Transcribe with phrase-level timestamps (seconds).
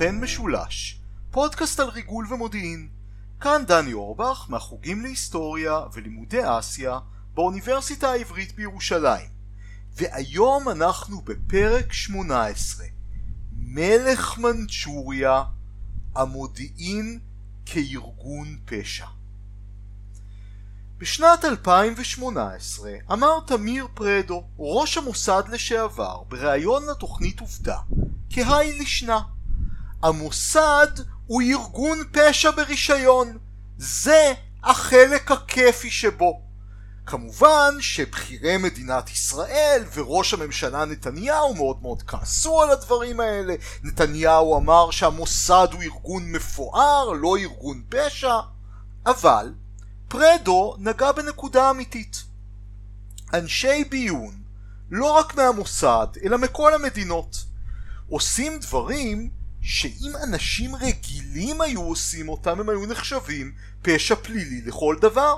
[0.00, 2.88] לסוכן משולש, פודקאסט על ריגול ומודיעין.
[3.40, 6.98] כאן דני אורבך מהחוגים להיסטוריה ולימודי אסיה
[7.34, 9.28] באוניברסיטה העברית בירושלים.
[9.92, 12.86] והיום אנחנו בפרק 18,
[13.52, 15.42] מלך מנצ'וריה,
[16.14, 17.20] המודיעין
[17.66, 19.06] כארגון פשע.
[20.98, 27.78] בשנת 2018 אמר תמיר פרדו, ראש המוסד לשעבר, בריאיון לתוכנית עובדה,
[28.30, 29.20] כהאי לישנה.
[30.02, 30.86] המוסד
[31.26, 33.38] הוא ארגון פשע ברישיון.
[33.78, 34.32] זה
[34.64, 36.40] החלק הכיפי שבו.
[37.06, 43.54] כמובן שבכירי מדינת ישראל וראש הממשלה נתניהו מאוד מאוד כעסו על הדברים האלה.
[43.82, 48.34] נתניהו אמר שהמוסד הוא ארגון מפואר, לא ארגון פשע.
[49.06, 49.52] אבל
[50.08, 52.22] פרדו נגע בנקודה אמיתית.
[53.34, 54.42] אנשי ביון,
[54.90, 57.44] לא רק מהמוסד, אלא מכל המדינות,
[58.08, 59.30] עושים דברים
[59.62, 65.36] שאם אנשים רגילים היו עושים אותם, הם היו נחשבים פשע פלילי לכל דבר.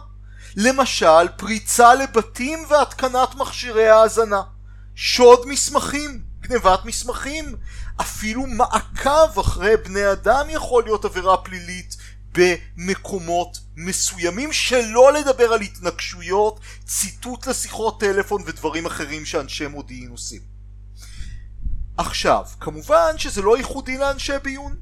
[0.57, 4.43] למשל, פריצה לבתים והתקנת מכשירי האזנה,
[4.95, 7.57] שוד מסמכים, גנבת מסמכים,
[8.01, 11.97] אפילו מעקב אחרי בני אדם יכול להיות עבירה פלילית
[12.33, 20.52] במקומות מסוימים, שלא לדבר על התנגשויות, ציטוט לשיחות טלפון ודברים אחרים שאנשי מודיעין עושים.
[21.97, 24.77] עכשיו, כמובן שזה לא ייחודי לאנשי ביון.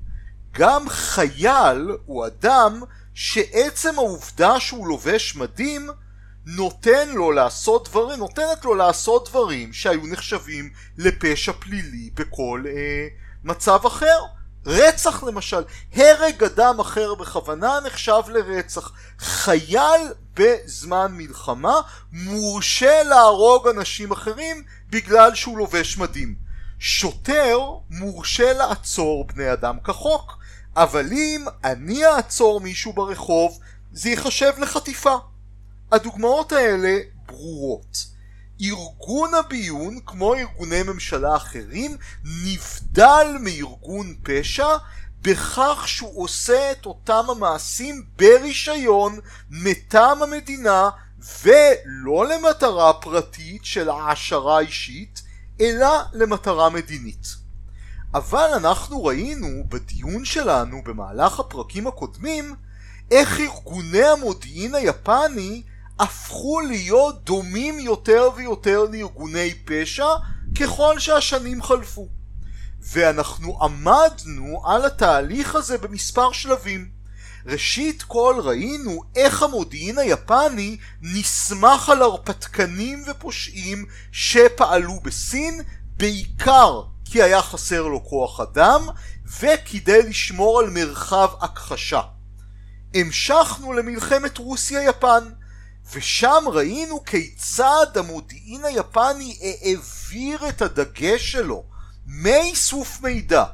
[0.52, 2.82] גם חייל הוא אדם
[3.14, 5.90] שעצם העובדה שהוא לובש מדים
[6.46, 13.06] נותן לו לעשות דברים, נותנת לו לעשות דברים שהיו נחשבים לפשע פלילי בכל אה,
[13.44, 14.18] מצב אחר.
[14.66, 15.62] רצח למשל,
[15.94, 18.92] הרג אדם אחר בכוונה נחשב לרצח.
[19.18, 20.00] חייל
[20.34, 21.74] בזמן מלחמה
[22.12, 26.49] מורשה להרוג אנשים אחרים בגלל שהוא לובש מדים.
[26.82, 27.58] שוטר
[27.90, 30.38] מורשה לעצור בני אדם כחוק,
[30.76, 33.58] אבל אם אני אעצור מישהו ברחוב,
[33.92, 35.16] זה ייחשב לחטיפה.
[35.92, 38.06] הדוגמאות האלה ברורות.
[38.60, 41.96] ארגון הביון, כמו ארגוני ממשלה אחרים,
[42.44, 44.76] נבדל מארגון פשע
[45.22, 49.18] בכך שהוא עושה את אותם המעשים ברישיון
[49.50, 50.90] מטעם המדינה
[51.42, 55.22] ולא למטרה פרטית של העשרה אישית,
[55.60, 57.26] אלא למטרה מדינית.
[58.14, 62.54] אבל אנחנו ראינו בדיון שלנו במהלך הפרקים הקודמים
[63.10, 65.62] איך ארגוני המודיעין היפני
[65.98, 70.08] הפכו להיות דומים יותר ויותר לארגוני פשע
[70.60, 72.08] ככל שהשנים חלפו.
[72.80, 76.99] ואנחנו עמדנו על התהליך הזה במספר שלבים.
[77.46, 85.60] ראשית כל ראינו איך המודיעין היפני נסמך על הרפתקנים ופושעים שפעלו בסין
[85.96, 88.86] בעיקר כי היה חסר לו כוח אדם
[89.40, 92.00] וכדי לשמור על מרחב הכחשה.
[92.94, 95.24] המשכנו למלחמת רוסיה-יפן
[95.92, 101.64] ושם ראינו כיצד המודיעין היפני העביר את הדגש שלו
[102.06, 103.44] מאיסוף מידע,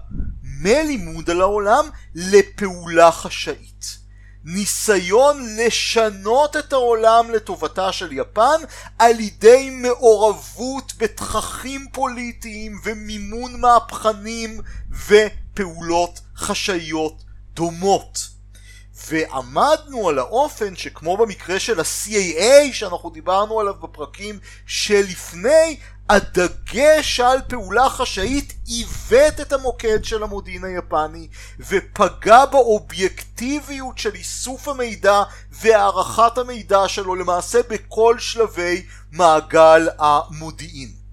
[0.60, 3.98] מלימוד על העולם, לפעולה חשאית.
[4.48, 8.60] ניסיון לשנות את העולם לטובתה של יפן
[8.98, 14.60] על ידי מעורבות בתככים פוליטיים ומימון מהפכנים
[15.08, 17.22] ופעולות חשאיות
[17.54, 18.28] דומות.
[19.08, 25.76] ועמדנו על האופן שכמו במקרה של ה-CAA שאנחנו דיברנו עליו בפרקים שלפני,
[26.08, 31.28] הדגש על פעולה חשאית עיוות את המוקד של המודיעין היפני
[31.60, 41.05] ופגע באובייקטיביות של איסוף המידע והערכת המידע שלו למעשה בכל שלבי מעגל המודיעין.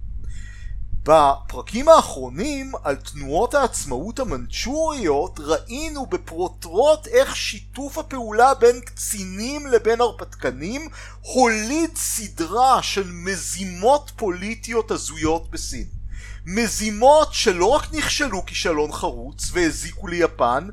[1.03, 10.89] בפרקים האחרונים על תנועות העצמאות המנצ'וריות ראינו בפרוטרוט איך שיתוף הפעולה בין קצינים לבין הרפתקנים
[11.21, 15.87] הוליד סדרה של מזימות פוליטיות הזויות בסין.
[16.45, 20.67] מזימות שלא רק נכשלו כישלון חרוץ והזיקו ליפן,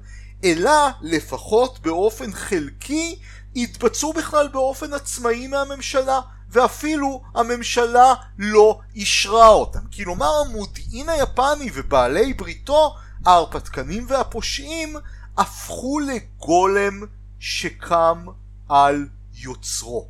[0.45, 3.19] אלא לפחות באופן חלקי
[3.57, 9.81] התבצעו בכלל באופן עצמאי מהממשלה ואפילו הממשלה לא אישרה אותם.
[9.97, 14.97] כלומר המודיעין היפני ובעלי בריתו, ההרפתקנים והפושעים,
[15.37, 17.01] הפכו לגולם
[17.39, 18.27] שקם
[18.69, 20.09] על יוצרו.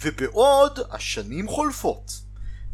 [0.00, 2.12] ובעוד השנים חולפות,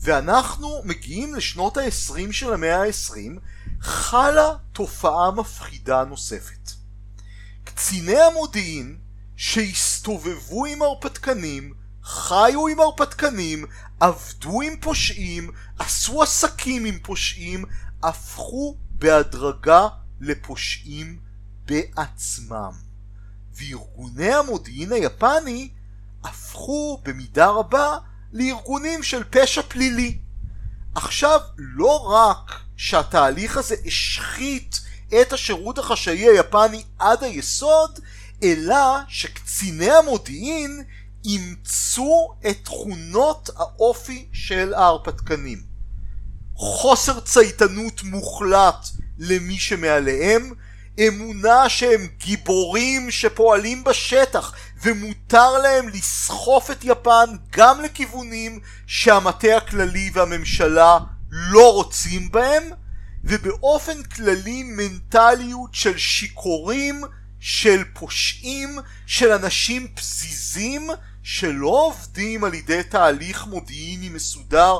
[0.00, 3.40] ואנחנו מגיעים לשנות ה-20 של המאה ה-20,
[3.80, 6.70] חלה תופעה מפחידה נוספת.
[7.64, 8.98] קציני המודיעין
[9.36, 11.74] שהסתובבו עם הרפתקנים
[12.08, 13.64] חיו עם הרפתקנים,
[14.00, 17.64] עבדו עם פושעים, עשו עסקים עם פושעים,
[18.02, 19.88] הפכו בהדרגה
[20.20, 21.18] לפושעים
[21.64, 22.72] בעצמם.
[23.54, 25.68] וארגוני המודיעין היפני
[26.24, 27.98] הפכו במידה רבה
[28.32, 30.18] לארגונים של פשע פלילי.
[30.94, 34.80] עכשיו, לא רק שהתהליך הזה השחית
[35.20, 38.00] את השירות החשאי היפני עד היסוד,
[38.42, 38.76] אלא
[39.08, 40.84] שקציני המודיעין
[41.24, 45.62] אימצו את תכונות האופי של ההרפתקנים.
[46.54, 48.86] חוסר צייתנות מוחלט
[49.18, 50.52] למי שמעליהם,
[51.08, 60.98] אמונה שהם גיבורים שפועלים בשטח ומותר להם לסחוף את יפן גם לכיוונים שהמטה הכללי והממשלה
[61.30, 62.70] לא רוצים בהם
[63.24, 67.02] ובאופן כללי מנטליות של שיכורים,
[67.40, 70.90] של פושעים, של אנשים פזיזים
[71.22, 74.78] שלא עובדים על ידי תהליך מודיעיני מסודר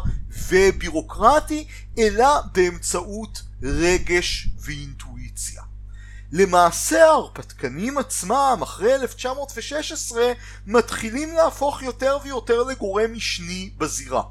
[0.48, 1.66] ובירוקרטי
[1.98, 5.62] אלא באמצעות רגש ואינטואיציה.
[6.32, 10.32] למעשה ההרפתקנים עצמם אחרי 1916
[10.66, 14.22] מתחילים להפוך יותר ויותר לגורם משני בזירה.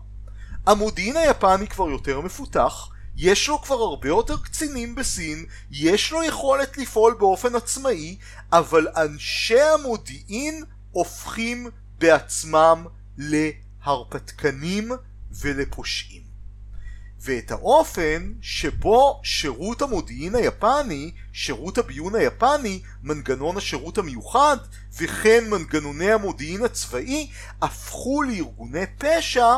[0.67, 6.77] המודיעין היפני כבר יותר מפותח, יש לו כבר הרבה יותר קצינים בסין, יש לו יכולת
[6.77, 8.17] לפעול באופן עצמאי,
[8.51, 12.85] אבל אנשי המודיעין הופכים בעצמם
[13.17, 14.91] להרפתקנים
[15.31, 16.21] ולפושעים.
[17.21, 24.57] ואת האופן שבו שירות המודיעין היפני, שירות הביון היפני, מנגנון השירות המיוחד,
[24.97, 27.29] וכן מנגנוני המודיעין הצבאי,
[27.61, 29.57] הפכו לארגוני פשע,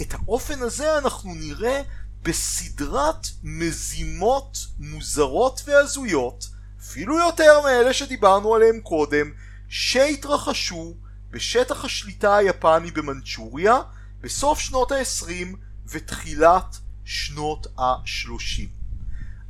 [0.00, 1.82] את האופן הזה אנחנו נראה
[2.22, 6.48] בסדרת מזימות מוזרות והזויות,
[6.80, 9.30] אפילו יותר מאלה שדיברנו עליהם קודם,
[9.68, 10.94] שהתרחשו
[11.30, 13.80] בשטח השליטה היפני במנצ'וריה
[14.20, 15.56] בסוף שנות ה-20
[15.86, 18.68] ותחילת שנות ה-30.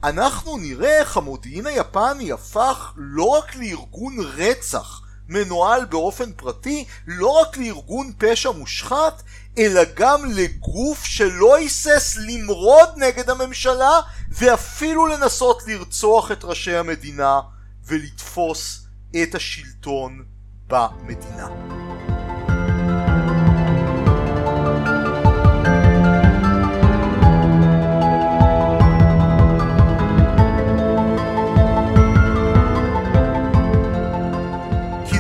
[0.05, 7.57] אנחנו נראה איך המודיעין היפני הפך לא רק לארגון רצח מנוהל באופן פרטי, לא רק
[7.57, 9.23] לארגון פשע מושחת,
[9.59, 14.01] אלא גם לגוף שלא היסס למרוד נגד הממשלה
[14.31, 17.41] ואפילו לנסות לרצוח את ראשי המדינה
[17.87, 18.87] ולתפוס
[19.23, 20.25] את השלטון
[20.67, 21.90] במדינה.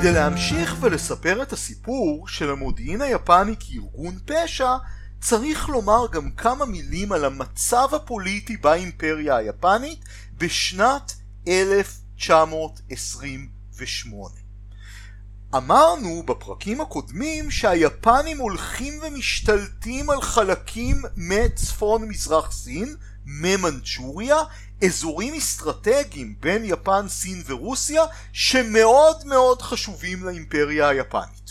[0.00, 4.76] כדי להמשיך ולספר את הסיפור של המודיעין היפני כארגון פשע,
[5.20, 10.04] צריך לומר גם כמה מילים על המצב הפוליטי באימפריה היפנית
[10.38, 11.12] בשנת
[11.48, 14.34] 1928.
[15.56, 24.36] אמרנו בפרקים הקודמים שהיפנים הולכים ומשתלטים על חלקים מצפון מזרח סין, ממנצ'וריה,
[24.84, 31.50] אזורים אסטרטגיים בין יפן, סין ורוסיה שמאוד מאוד חשובים לאימפריה היפנית.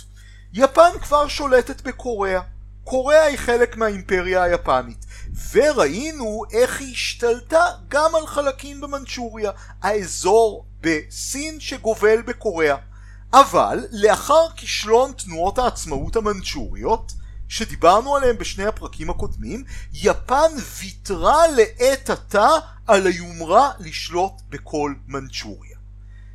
[0.53, 2.41] יפן כבר שולטת בקוריאה,
[2.83, 5.05] קוריאה היא חלק מהאימפריה היפנית
[5.51, 9.51] וראינו איך היא השתלטה גם על חלקים במנצ'וריה,
[9.81, 12.75] האזור בסין שגובל בקוריאה.
[13.33, 17.11] אבל לאחר כישלון תנועות העצמאות המנצ'וריות
[17.49, 19.63] שדיברנו עליהם בשני הפרקים הקודמים,
[19.93, 22.49] יפן ויתרה לעת עתה
[22.87, 25.77] על היומרה לשלוט בכל מנצ'וריה.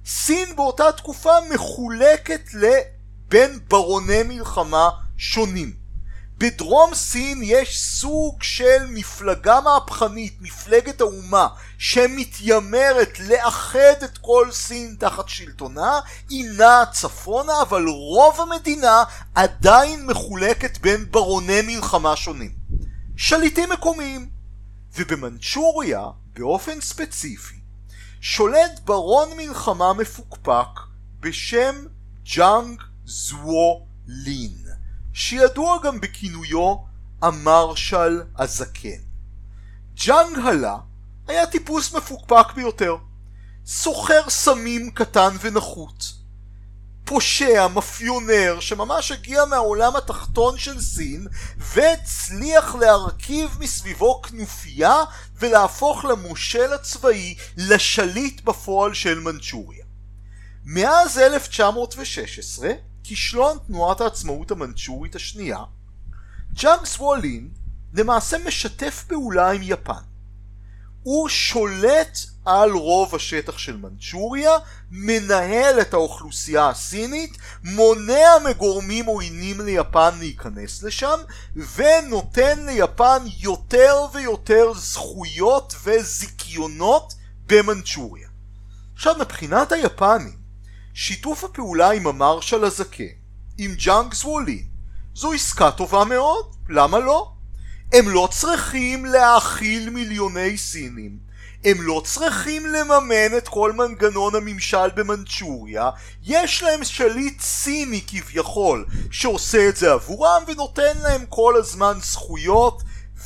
[0.06, 5.83] סין באותה תקופה מחולקת לבין ברוני מלחמה שונים.
[6.38, 11.48] בדרום סין יש סוג של מפלגה מהפכנית, מפלגת האומה,
[11.78, 20.78] שמתיימרת לאחד את כל סין תחת שלטונה, היא נעה צפונה, אבל רוב המדינה עדיין מחולקת
[20.78, 22.52] בין ברוני מלחמה שונים.
[23.16, 24.30] שליטים מקומיים.
[24.96, 27.56] ובמנצ'וריה, באופן ספציפי,
[28.20, 30.80] שולט ברון מלחמה מפוקפק
[31.20, 31.86] בשם
[32.36, 34.63] ג'אנג זוו לין.
[35.14, 36.76] שידוע גם בכינויו
[37.22, 39.00] המרשל הזקן.
[39.94, 40.76] ג'אנג הלה
[41.28, 42.96] היה טיפוס מפוקפק ביותר.
[43.66, 46.04] סוחר סמים קטן ונחות.
[47.04, 54.94] פושע, מאפיונר, שממש הגיע מהעולם התחתון של סין והצליח להרכיב מסביבו כנופיה
[55.36, 59.84] ולהפוך למושל הצבאי לשליט בפועל של מנצ'וריה.
[60.64, 62.68] מאז 1916
[63.04, 65.58] כישלון תנועת העצמאות המנצ'ורית השנייה,
[66.52, 67.48] ג'אנג סוולין
[67.94, 70.02] למעשה משתף פעולה עם יפן.
[71.02, 74.50] הוא שולט על רוב השטח של מנצ'וריה,
[74.90, 81.18] מנהל את האוכלוסייה הסינית, מונע מגורמים עוינים ליפן להיכנס לשם,
[81.76, 87.14] ונותן ליפן יותר ויותר זכויות וזיכיונות זיכיונות
[87.46, 88.28] במנצ'וריה.
[88.94, 90.43] עכשיו מבחינת היפנים,
[90.94, 93.04] שיתוף הפעולה עם המרשל הזקן,
[93.58, 94.66] עם ג'אנג זוולין,
[95.14, 97.32] זו עסקה טובה מאוד, למה לא?
[97.92, 101.18] הם לא צריכים להאכיל מיליוני סינים,
[101.64, 105.90] הם לא צריכים לממן את כל מנגנון הממשל במנצ'וריה,
[106.22, 112.82] יש להם שליט סיני כביכול שעושה את זה עבורם ונותן להם כל הזמן זכויות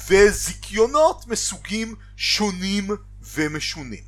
[0.09, 2.89] וזיכיונות מסוגים שונים
[3.35, 4.08] ומשונים.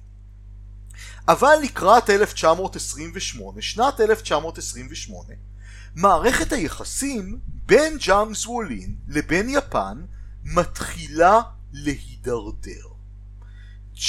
[1.33, 5.35] אבל לקראת 1928, שנת 1928,
[5.95, 10.03] מערכת היחסים בין ג'אנג זוו לין לבין יפן
[10.45, 11.41] מתחילה
[11.73, 12.87] להידרדר.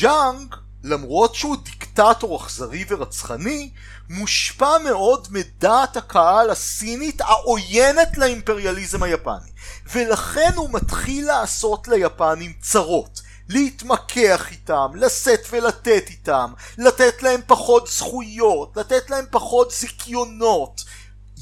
[0.02, 3.72] ג'אנג, למרות שהוא דיקטטור אכזרי ורצחני,
[4.10, 9.52] מושפע מאוד מדעת הקהל הסינית העוינת לאימפריאליזם היפני,
[9.94, 13.22] ולכן הוא מתחיל לעשות ליפנים צרות.
[13.52, 20.82] להתמקח איתם, לשאת ולתת איתם, לתת להם פחות זכויות, לתת להם פחות זיכיונות.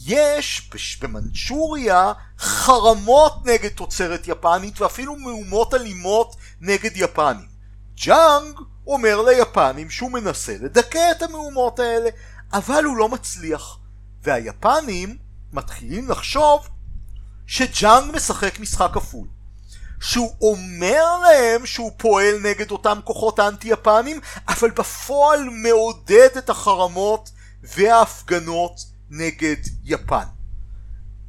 [0.06, 7.50] יש במנצ'וריה חרמות נגד תוצרת יפנית ואפילו מהומות אלימות נגד יפנים.
[7.96, 12.10] ג'אנג אומר ליפנים שהוא מנסה לדכא את המהומות האלה,
[12.54, 13.78] אבל הוא לא מצליח.
[14.24, 15.18] והיפנים
[15.54, 16.68] מתחילים לחשוב
[17.48, 19.28] שג'אנג משחק משחק כפול.
[20.02, 27.30] שהוא אומר להם שהוא פועל נגד אותם כוחות אנטי יפנים, אבל בפועל מעודד את החרמות
[27.64, 28.80] וההפגנות
[29.10, 30.26] נגד יפן.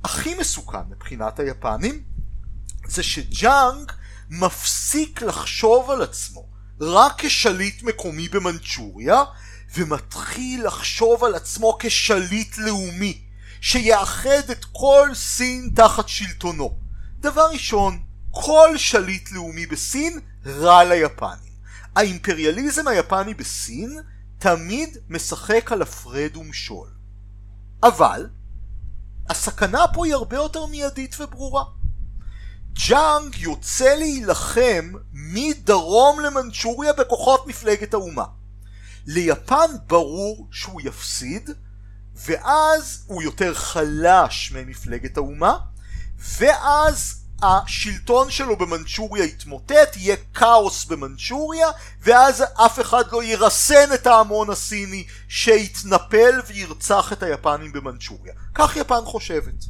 [0.04, 2.02] הכי מסוכן מבחינת היפנים
[2.86, 3.92] זה שג'אנג
[4.30, 6.46] מפסיק לחשוב על עצמו
[6.80, 9.22] רק כשליט מקומי במנצ'וריה
[9.74, 13.22] ומתחיל לחשוב על עצמו כשליט לאומי
[13.60, 16.78] שיאחד את כל סין תחת שלטונו.
[17.20, 21.50] דבר ראשון, כל שליט לאומי בסין רע ליפנים.
[21.96, 24.00] האימפריאליזם היפני בסין
[24.38, 26.88] תמיד משחק על הפרד ומשול.
[27.82, 28.28] אבל
[29.28, 31.64] הסכנה פה היא הרבה יותר מיידית וברורה.
[32.88, 38.24] ג'אנג יוצא להילחם מדרום למנצ'וריה בכוחות מפלגת האומה.
[39.06, 41.50] ליפן ברור שהוא יפסיד,
[42.14, 45.58] ואז הוא יותר חלש ממפלגת האומה,
[46.38, 51.68] ואז השלטון שלו במנצ'וריה יתמוטט, יהיה כאוס במנצ'וריה,
[52.02, 58.34] ואז אף אחד לא ירסן את ההמון הסיני שיתנפל וירצח את היפנים במנצ'וריה.
[58.54, 59.64] כך יפן חושבת.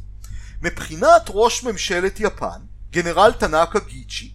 [0.61, 2.59] מבחינת ראש ממשלת יפן,
[2.91, 4.33] גנרל טנאקה גיצ'י,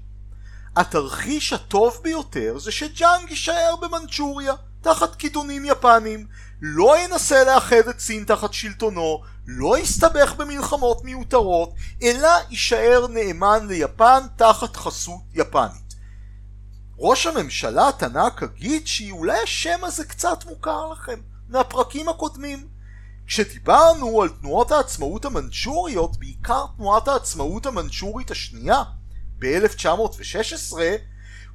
[0.76, 6.26] התרחיש הטוב ביותר זה שג'אנג יישאר במנצ'וריה, תחת כידונים יפנים,
[6.62, 14.20] לא ינסה לאחד את סין תחת שלטונו, לא יסתבך במלחמות מיותרות, אלא יישאר נאמן ליפן
[14.36, 15.94] תחת חסות יפנית.
[16.98, 22.68] ראש הממשלה טנאקה גיצ'י, אולי השם הזה קצת מוכר לכם, מהפרקים הקודמים.
[23.26, 28.82] כשדיברנו על תנועות העצמאות המנצ'וריות, בעיקר תנועת העצמאות המנצ'ורית השנייה,
[29.38, 30.72] ב-1916,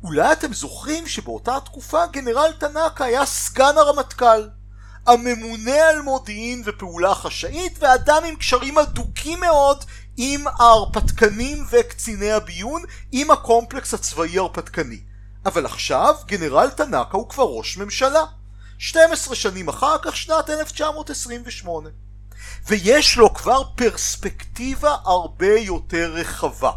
[0.04, 4.61] אולי אתם זוכרים שבאותה תקופה גנרל טנאקה היה סגן הרמטכ"ל.
[5.08, 9.86] הממונה על מודיעין ופעולה חשאית ואדם עם קשרים הדוקים מאוד
[10.18, 15.00] עם ההרפתקנים וקציני הביון עם הקומפלקס הצבאי ההרפתקני.
[15.46, 18.24] אבל עכשיו גנרל טנאקה הוא כבר ראש ממשלה.
[18.78, 21.90] 12 שנים אחר כך שנת 1928.
[22.68, 26.72] ויש לו כבר פרספקטיבה הרבה יותר רחבה.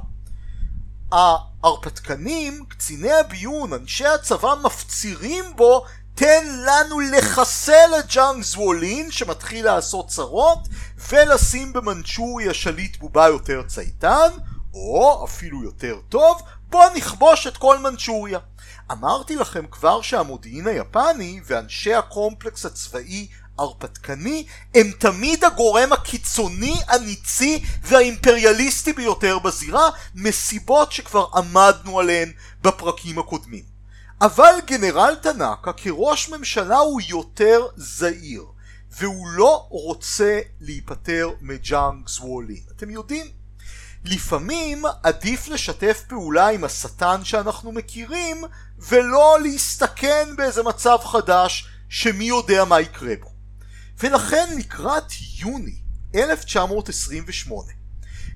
[1.12, 10.09] ההרפתקנים, קציני הביון, אנשי הצבא מפצירים בו תן לנו לחסל את ג'אנג זוולין שמתחיל לעשות
[10.09, 10.68] צרות
[11.11, 14.28] ולשים במנצ'וריה שליט בובה יותר צייתן
[14.75, 18.38] או אפילו יותר טוב בוא נכבוש את כל מנצ'וריה
[18.92, 23.28] אמרתי לכם כבר שהמודיעין היפני ואנשי הקומפלקס הצבאי
[23.59, 33.74] הרפתקני הם תמיד הגורם הקיצוני, הניצי והאימפריאליסטי ביותר בזירה מסיבות שכבר עמדנו עליהן בפרקים הקודמים.
[34.25, 38.45] אבל גנרל טנאקה כראש ממשלה הוא יותר זהיר
[38.90, 42.62] והוא לא רוצה להיפטר מג'אנג זוולין.
[42.76, 43.26] אתם יודעים,
[44.04, 48.45] לפעמים עדיף לשתף פעולה עם השטן שאנחנו מכירים
[48.78, 53.31] ולא להסתכן באיזה מצב חדש שמי יודע מה יקרה בו.
[53.99, 55.76] ולכן לקראת יוני
[56.14, 57.73] 1928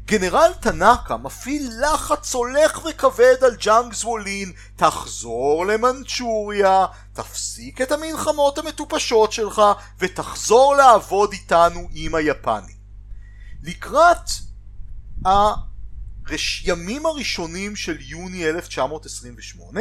[0.09, 9.33] גנרל טנאקה מפעיל לחץ הולך וכבד על ג'אנג זוולין תחזור למנצ'וריה, תפסיק את המלחמות המטופשות
[9.33, 9.63] שלך
[9.99, 12.77] ותחזור לעבוד איתנו עם היפנים.
[13.63, 14.31] לקראת
[16.27, 19.81] הימים הראשונים של יוני 1928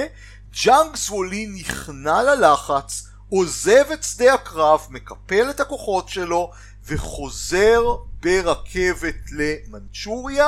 [0.63, 6.51] ג'אנג זוולין נכנע ללחץ, עוזב את שדה הקרב, מקפל את הכוחות שלו
[6.85, 7.81] וחוזר
[8.27, 10.47] ברכבת למנצ'וריה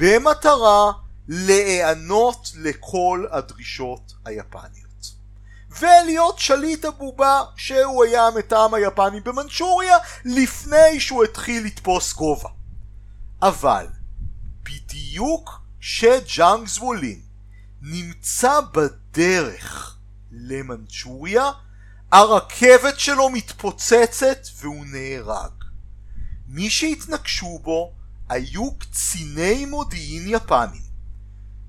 [0.00, 0.92] במטרה
[1.28, 5.12] להיענות לכל הדרישות היפניות.
[5.80, 12.48] ולהיות שליט הבובה שהוא היה מטעם היפנים במנצ'וריה לפני שהוא התחיל לתפוס גובה.
[13.42, 13.86] אבל
[14.62, 17.20] בדיוק כשג'אנג זוולין
[17.82, 19.96] נמצא בדרך
[20.32, 21.50] למנצ'וריה
[22.12, 25.57] הרכבת שלו מתפוצצת והוא נהרג.
[26.48, 27.92] מי שהתנקשו בו
[28.28, 30.88] היו קציני מודיעין יפנים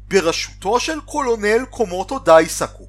[0.08, 2.88] בראשותו של קולונל קומוטו דייסקו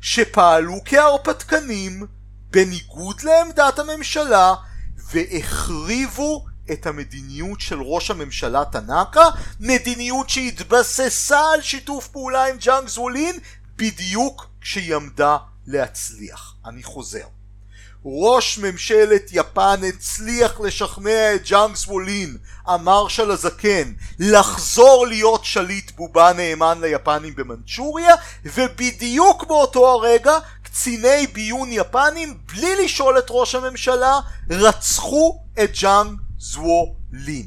[0.00, 2.06] שפעלו כהרפתקנים
[2.50, 4.54] בניגוד לעמדת הממשלה
[4.96, 9.24] והחריבו את המדיניות של ראש הממשלה טנאקה,
[9.60, 13.38] מדיניות שהתבססה על שיתוף פעולה עם ג'אנג זוולין
[13.76, 15.36] בדיוק כשהיא עמדה
[15.66, 16.54] להצליח.
[16.64, 17.26] אני חוזר.
[18.04, 26.78] ראש ממשלת יפן הצליח לשכנע את ג'אנג זוולין, המרשל הזקן, לחזור להיות שליט בובה נאמן
[26.80, 35.70] ליפנים במנצ'וריה, ובדיוק באותו הרגע קציני ביון יפנים, בלי לשאול את ראש הממשלה, רצחו את
[35.80, 37.46] ג'אנג זוולין.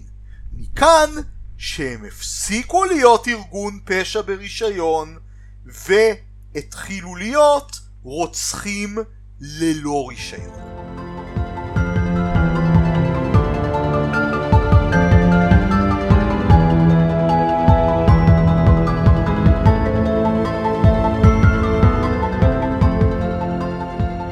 [0.54, 1.10] מכאן
[1.58, 5.18] שהם הפסיקו להיות ארגון פשע ברישיון,
[5.66, 8.98] והתחילו להיות רוצחים
[9.42, 10.66] ללא רישיון.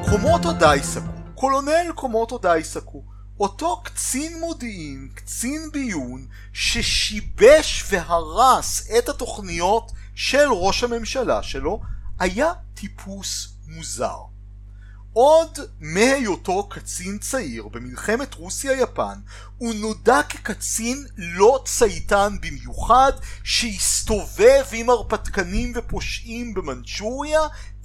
[0.09, 1.01] קומוטו דייסקו,
[1.35, 3.03] קולונל קומוטו דייסקו,
[3.39, 11.81] אותו קצין מודיעין, קצין ביון, ששיבש והרס את התוכניות של ראש הממשלה שלו,
[12.19, 14.32] היה טיפוס מוזר.
[15.13, 19.19] עוד מהיותו קצין צעיר במלחמת רוסיה-יפן
[19.57, 23.11] הוא נודע כקצין לא צייתן במיוחד
[23.43, 27.41] שהסתובב עם הרפתקנים ופושעים במנצ'וריה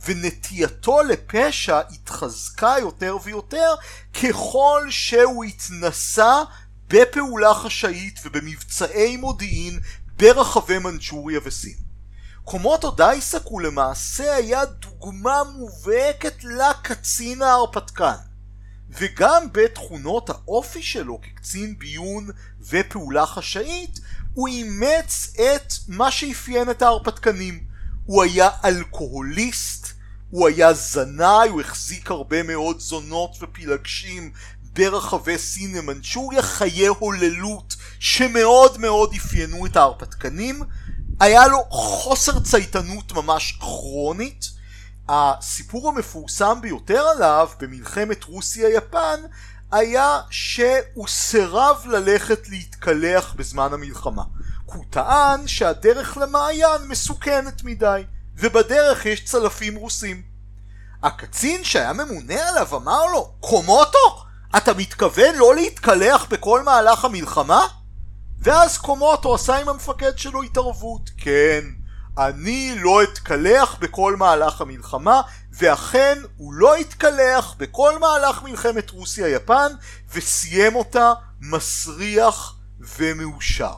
[0.06, 3.74] ונטייתו לפשע התחזקה יותר ויותר
[4.22, 6.42] ככל שהוא התנסה
[6.88, 9.80] בפעולה חשאית ובמבצעי מודיעין
[10.16, 11.87] ברחבי מנצ'וריה וסין.
[12.50, 18.14] קומוטו דייסק הוא למעשה היה דוגמה מובהקת לקצין ההרפתקן.
[18.90, 22.30] וגם בתכונות האופי שלו כקצין ביון
[22.60, 24.00] ופעולה חשאית
[24.34, 27.64] הוא אימץ את מה שאפיין את ההרפתקנים.
[28.06, 29.86] הוא היה אלכוהוליסט,
[30.30, 34.32] הוא היה זנאי, הוא החזיק הרבה מאוד זונות ופילגשים
[34.72, 40.62] ברחבי סין ומנצ'וריה, חיי הוללות שמאוד מאוד אפיינו את ההרפתקנים
[41.20, 44.50] היה לו חוסר צייתנות ממש כרונית.
[45.08, 49.20] הסיפור המפורסם ביותר עליו במלחמת רוסיה-יפן
[49.72, 54.22] היה שהוא סירב ללכת להתקלח בזמן המלחמה.
[54.64, 58.02] הוא טען שהדרך למעיין מסוכנת מדי,
[58.36, 60.22] ובדרך יש צלפים רוסים.
[61.02, 64.22] הקצין שהיה ממונה עליו אמר לו, קומוטו,
[64.56, 67.66] אתה מתכוון לא להתקלח בכל מהלך המלחמה?
[68.40, 71.10] ואז קומוטו עשה עם המפקד שלו התערבות.
[71.16, 71.64] כן,
[72.18, 75.20] אני לא אתקלח בכל מהלך המלחמה,
[75.52, 79.72] ואכן הוא לא התקלח בכל מהלך מלחמת רוסיה-יפן,
[80.12, 83.74] וסיים אותה מסריח ומאושר.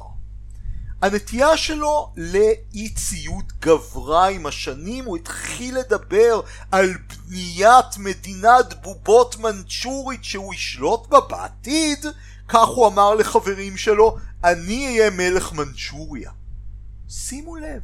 [1.02, 6.40] הנטייה שלו לאי ציות גברה עם השנים, הוא התחיל לדבר
[6.72, 12.06] על בניית מדינת בובות מנצ'ורית שהוא ישלוט בה בעתיד,
[12.52, 16.30] כך הוא אמר לחברים שלו, אני אהיה מלך מנצ'וריה.
[17.08, 17.82] שימו לב,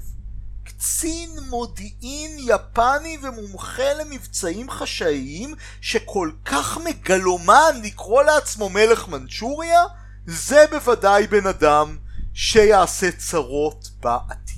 [0.65, 9.83] קצין מודיעין יפני ומומחה למבצעים חשאיים שכל כך מגלומן לקרוא לעצמו מלך מנצ'וריה,
[10.27, 11.97] זה בוודאי בן אדם
[12.35, 14.56] שיעשה צרות בעתיד.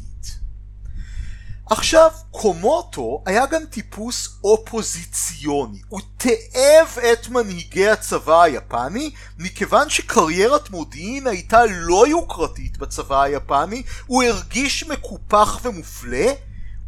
[1.70, 5.81] עכשיו, קומוטו היה גם טיפוס אופוזיציוני.
[5.88, 14.22] הוא תאב את מנהיגי הצבא היפני, מכיוון שקריירת מודיעין הייתה לא יוקרתית בצבא היפני, הוא
[14.22, 16.33] הרגיש מקופח ומופלה,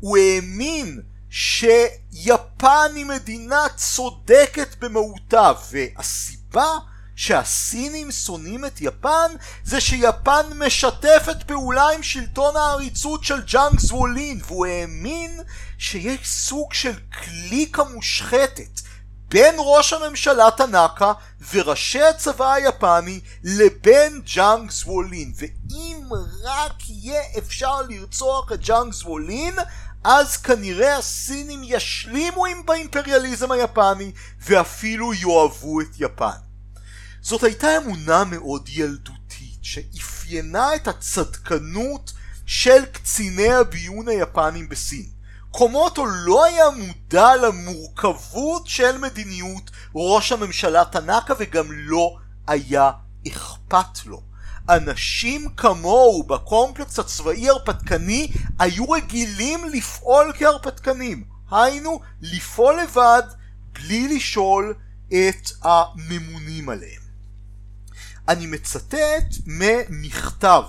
[0.01, 6.79] הוא האמין שיפן היא מדינה צודקת במהותה, והסיבה
[7.21, 9.33] שהסינים שונאים את יפן
[9.65, 15.41] זה שיפן משתפת פעולה עם שלטון העריצות של ג'אנג זוולין והוא האמין
[15.79, 18.81] שיש סוג של קליקה מושחתת
[19.29, 21.13] בין ראש הממשלה טנאקה
[21.53, 26.09] וראשי הצבא היפני לבין ג'אנג זוולין ואם
[26.45, 29.55] רק יהיה אפשר לרצוח את ג'אנג זוולין
[30.05, 36.50] אז כנראה הסינים ישלימו עם האימפריאליזם היפני ואפילו יאהבו את יפן.
[37.23, 42.13] זאת הייתה אמונה מאוד ילדותית שאפיינה את הצדקנות
[42.47, 45.07] של קציני הביון היפנים בסין.
[45.51, 52.91] קומוטו לא היה מודע למורכבות של מדיניות ראש הממשלה טנאקה וגם לא היה
[53.29, 54.23] אכפת לו.
[54.69, 61.25] אנשים כמוהו בקומפלקס הצבאי הרפתקני היו רגילים לפעול כהרפתקנים.
[61.51, 63.23] היינו, לפעול לבד
[63.73, 64.75] בלי לשאול
[65.09, 67.00] את הממונים עליהם.
[68.31, 70.62] אני מצטט ממכתב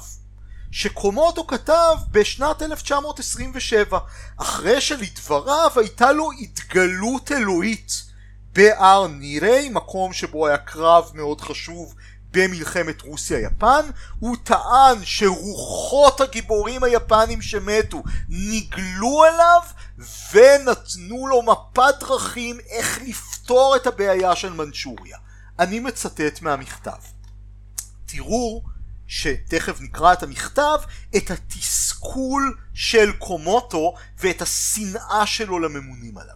[0.71, 3.99] שקומודו כתב בשנת 1927
[4.37, 8.03] אחרי שלדבריו הייתה לו התגלות אלוהית
[8.53, 11.95] בהר נירי מקום שבו היה קרב מאוד חשוב
[12.31, 13.85] במלחמת רוסיה-יפן.
[14.19, 19.61] הוא טען שרוחות הגיבורים היפנים שמתו נגלו אליו
[20.33, 25.17] ונתנו לו מפת דרכים איך לפתור את הבעיה של מנצ'וריה
[25.59, 27.20] אני מצטט מהמכתב
[28.11, 28.61] תראו
[29.07, 30.77] שתכף נקרא את המכתב,
[31.17, 36.35] את התסכול של קומוטו ואת השנאה שלו לממונים עליו.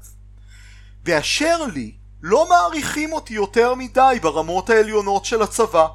[1.03, 5.87] באשר לי, לא מעריכים אותי יותר מדי ברמות העליונות של הצבא,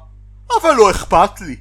[0.61, 1.57] אבל לא אכפת לי.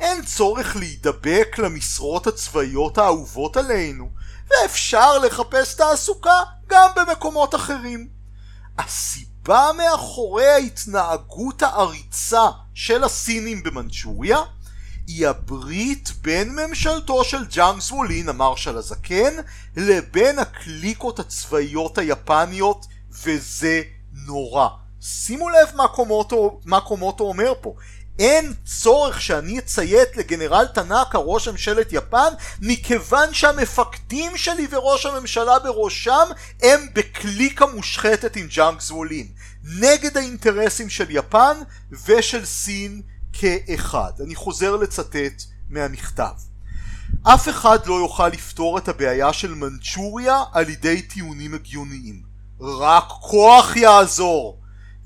[0.00, 4.10] אין צורך להידבק למשרות הצבאיות האהובות עלינו,
[4.50, 8.08] ואפשר לחפש תעסוקה גם במקומות אחרים.
[8.78, 14.38] הסיבה מאחורי ההתנהגות העריצה של הסינים במנצ'וריה
[15.06, 19.34] היא הברית בין ממשלתו של ג'אנג סוולין המרשל הזקן
[19.76, 23.82] לבין הקליקות הצבאיות היפניות וזה
[24.26, 24.68] נורא.
[25.00, 27.74] שימו לב מה קומוטו, מה קומוטו אומר פה
[28.20, 36.28] אין צורך שאני אציית לגנרל טנאקה ראש ממשלת יפן מכיוון שהמפקדים שלי וראש הממשלה בראשם
[36.62, 39.28] הם בקליקה מושחתת עם ג'אנג זוולין
[39.64, 41.56] נגד האינטרסים של יפן
[42.06, 43.02] ושל סין
[43.32, 44.12] כאחד.
[44.24, 46.34] אני חוזר לצטט מהמכתב.
[47.22, 52.22] אף אחד לא יוכל לפתור את הבעיה של מנצ'וריה על ידי טיעונים הגיוניים.
[52.60, 54.59] רק כוח יעזור.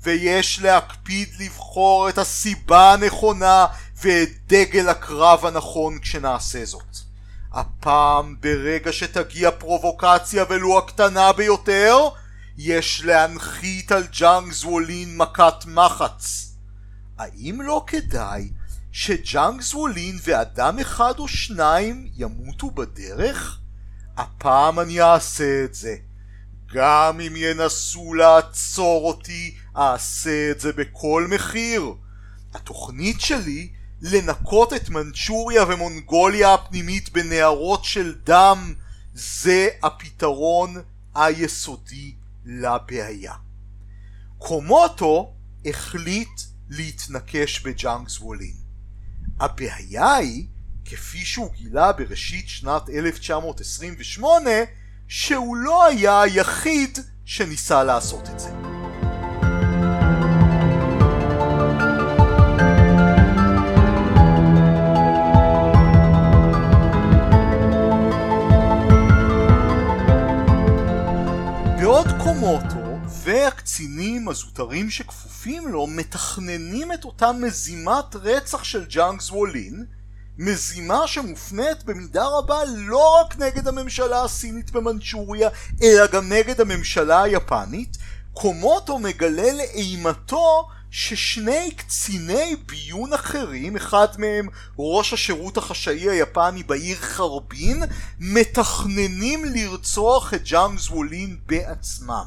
[0.05, 3.65] ויש להקפיד לבחור את הסיבה הנכונה
[4.03, 6.97] ואת דגל הקרב הנכון כשנעשה זאת.
[7.53, 11.97] הפעם ברגע שתגיע פרובוקציה ולו הקטנה ביותר,
[12.57, 16.51] יש להנחית על ג'אנג זוולין מכת מחץ.
[17.17, 18.49] האם לא כדאי
[18.91, 23.59] שג'אנג זוולין ואדם אחד או שניים ימותו בדרך?
[24.17, 25.95] הפעם אני אעשה את זה.
[26.75, 31.93] גם אם ינסו לעצור אותי, אעשה את זה בכל מחיר.
[32.53, 33.69] התוכנית שלי
[34.01, 38.73] לנקות את מנצ'וריה ומונגוליה הפנימית בנהרות של דם
[39.13, 40.75] זה הפתרון
[41.15, 42.13] היסודי
[42.45, 43.33] לבעיה.
[44.37, 45.33] קומוטו
[45.65, 48.55] החליט להתנקש בג'אנגס וולין.
[49.39, 50.47] הבעיה היא,
[50.85, 54.49] כפי שהוא גילה בראשית שנת 1928,
[55.07, 58.49] שהוא לא היה היחיד שניסה לעשות את זה.
[71.81, 79.85] בעוד קומוטו והקצינים הזוטרים שכפופים לו מתכננים את אותה מזימת רצח של ג'אנגס וולין
[80.37, 85.49] מזימה שמופנית במידה רבה לא רק נגד הממשלה הסינית במנצ'וריה,
[85.83, 87.97] אלא גם נגד הממשלה היפנית,
[88.33, 94.47] קומוטו מגלה לאימתו ששני קציני ביון אחרים, אחד מהם
[94.79, 97.83] ראש השירות החשאי היפני בעיר חרבין,
[98.19, 102.25] מתכננים לרצוח את ג'אנג זוולין בעצמם.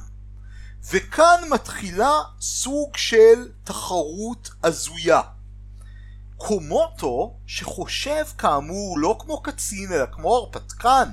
[0.91, 5.21] וכאן מתחילה סוג של תחרות הזויה.
[6.39, 11.09] קומוטו, שחושב כאמור לא כמו קצין אלא כמו הרפתקן,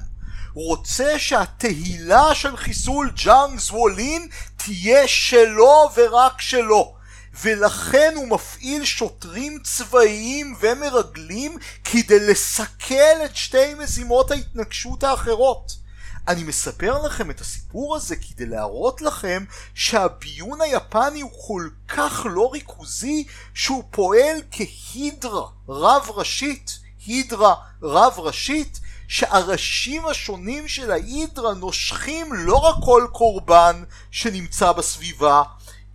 [0.54, 6.96] רוצה שהתהילה של חיסול ג'אנג זוולין תהיה שלו ורק שלו.
[7.42, 15.85] ולכן הוא מפעיל שוטרים צבאיים ומרגלים כדי לסכל את שתי מזימות ההתנגשות האחרות.
[16.28, 22.50] אני מספר לכם את הסיפור הזה כדי להראות לכם שהביון היפני הוא כל כך לא
[22.54, 32.56] ריכוזי שהוא פועל כהידרה רב ראשית, הידרה רב ראשית שהראשים השונים של ההידרה נושכים לא
[32.56, 35.44] רק כל קורבן שנמצא בסביבה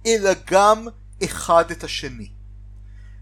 [0.06, 0.88] אלא גם
[1.24, 2.28] אחד את השני.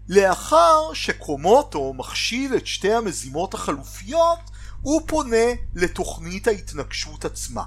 [0.09, 4.39] לאחר שקומוטו מכשיל את שתי המזימות החלופיות
[4.81, 7.63] הוא פונה לתוכנית ההתנגשות עצמה.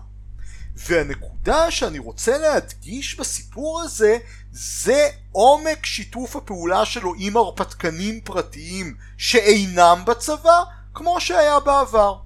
[0.77, 4.19] והנקודה שאני רוצה להדגיש בסיפור הזה
[4.53, 10.63] זה עומק שיתוף הפעולה שלו עם הרפתקנים פרטיים שאינם בצבא
[10.95, 12.19] כמו שהיה בעבר.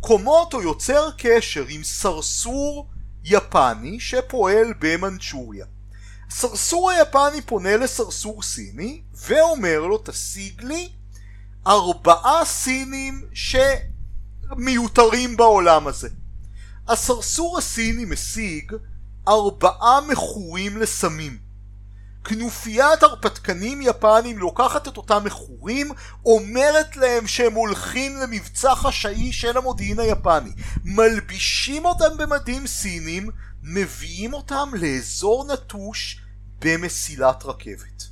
[0.00, 2.88] קומוטו יוצר קשר עם סרסור
[3.24, 5.66] יפני שפועל במנצ'וריה.
[6.30, 10.88] הסרסור היפני פונה לסרסור סיני ואומר לו תשיג לי
[11.66, 13.24] ארבעה סינים
[14.48, 16.08] שמיותרים בעולם הזה.
[16.88, 18.72] הסרסור הסיני משיג
[19.28, 21.38] ארבעה מכורים לסמים.
[22.24, 25.90] כנופיית הרפתקנים יפנים לוקחת את אותם מכורים,
[26.24, 30.50] אומרת להם שהם הולכים למבצע חשאי של המודיעין היפני,
[30.84, 33.30] מלבישים אותם במדים סינים,
[33.62, 36.20] מביאים אותם לאזור נטוש
[36.58, 38.02] במסילת רכבת.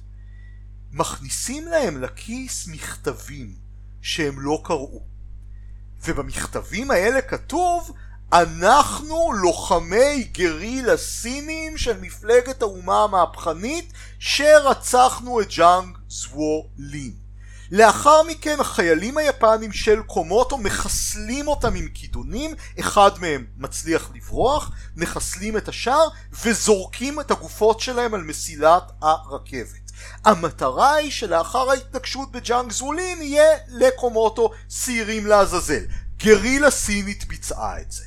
[0.92, 3.54] מכניסים להם לכיס מכתבים
[4.02, 5.13] שהם לא קראו.
[6.04, 7.92] ובמכתבים האלה כתוב
[8.32, 17.12] אנחנו לוחמי גרילה סינים של מפלגת האומה המהפכנית שרצחנו את ג'אנג זוו לין.
[17.70, 25.56] לאחר מכן החיילים היפנים של קומוטו מחסלים אותם עם כידונים, אחד מהם מצליח לברוח, מחסלים
[25.56, 26.08] את השאר
[26.44, 29.83] וזורקים את הגופות שלהם על מסילת הרכבת.
[30.24, 35.82] המטרה היא שלאחר ההתנקשות בג'אנג זוולין יהיה לקומוטו שעירים לעזאזל.
[36.16, 38.04] גרילה סינית ביצעה את זה.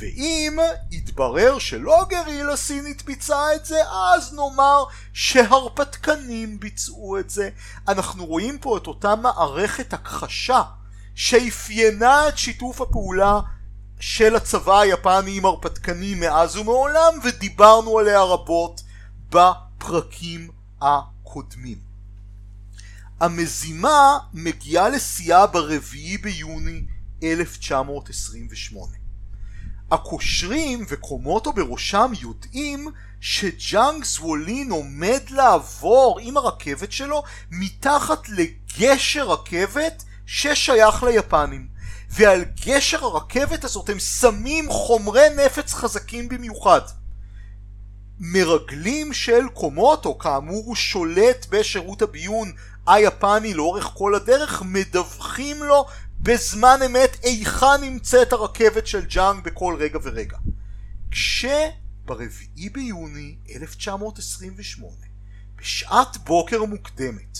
[0.00, 0.58] ואם
[0.90, 7.48] יתברר שלא גרילה סינית ביצעה את זה, אז נאמר שהרפתקנים ביצעו את זה.
[7.88, 10.62] אנחנו רואים פה את אותה מערכת הכחשה
[11.14, 13.40] שאפיינה את שיתוף הפעולה
[14.00, 18.82] של הצבא היפני עם הרפתקנים מאז ומעולם, ודיברנו עליה רבות
[19.30, 20.50] בפרקים
[21.34, 21.78] הקודמים.
[23.20, 26.84] המזימה מגיעה לשיאה ברביעי ביוני
[27.22, 28.92] 1928.
[29.90, 32.88] הקושרים וקומוטו בראשם יודעים
[33.20, 41.68] שג'אנג זוולין עומד לעבור עם הרכבת שלו מתחת לגשר רכבת ששייך ליפנים
[42.10, 46.80] ועל גשר הרכבת הזאת הם שמים חומרי נפץ חזקים במיוחד
[48.26, 52.52] מרגלים של קומוטו כאמור הוא שולט בשירות הביון
[52.86, 55.86] היפני לאורך כל הדרך מדווחים לו
[56.20, 60.36] בזמן אמת היכן נמצאת הרכבת של ג'אנג בכל רגע ורגע.
[61.10, 64.92] כשברביעי ביוני 1928,
[65.56, 67.38] בשעת בוקר מוקדמת,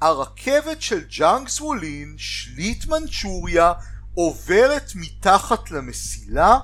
[0.00, 3.72] הרכבת של ג'אנג זוולין, שליט מנצ'וריה,
[4.14, 6.58] עוברת מתחת למסילה,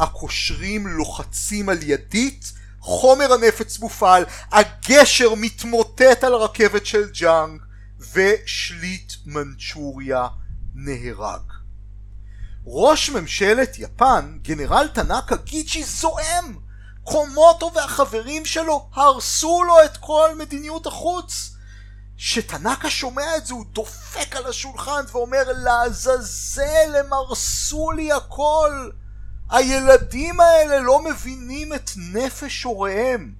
[0.00, 2.59] הקושרים לוחצים על ידית,
[2.90, 7.62] חומר הנפץ מופעל, הגשר מתמוטט על הרכבת של ג'אנג,
[8.12, 10.26] ושליט מנצ'וריה
[10.74, 11.42] נהרג.
[12.66, 16.58] ראש ממשלת יפן, גנרל טנאקה גיצ'י זועם!
[17.04, 21.54] קומוטו והחברים שלו הרסו לו את כל מדיניות החוץ!
[22.16, 28.90] כשטנאקה שומע את זה הוא דופק על השולחן ואומר לעזאזל הם הרסו לי הכל!
[29.50, 33.32] הילדים האלה לא מבינים את נפש הוריהם.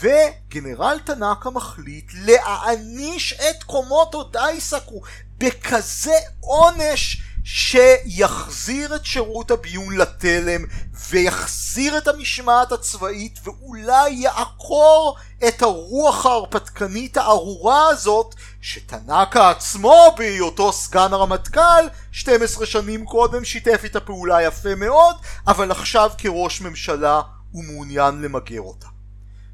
[0.00, 5.00] וגנרל טנאקה מחליט להעניש את קומוטו דייסקו
[5.38, 10.64] בכזה עונש שיחזיר את שירות הביון לתלם
[11.10, 15.16] ויחזיר את המשמעת הצבאית ואולי יעקור
[15.48, 24.00] את הרוח ההרפתקנית הארורה הזאת שטנאקה עצמו בהיותו סגן הרמטכ"ל 12 שנים קודם שיתף איתה
[24.00, 28.86] פעולה יפה מאוד אבל עכשיו כראש ממשלה הוא מעוניין למגר אותה.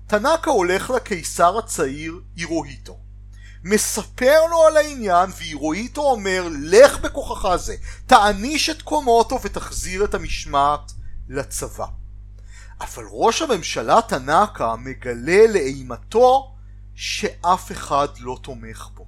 [0.06, 2.98] טנאקה הולך לקיסר הצעיר הירוהיטו
[3.64, 7.74] מספר לו על העניין והירואיטו אומר לך בכוחך זה
[8.06, 10.92] תעניש את קומוטו ותחזיר את המשמעת
[11.28, 11.86] לצבא.
[12.80, 16.54] אבל ראש הממשלה טנאקה מגלה לאימתו
[16.94, 19.06] שאף אחד לא תומך בו.